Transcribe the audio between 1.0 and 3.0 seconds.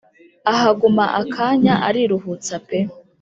akanya ariruhutsa pe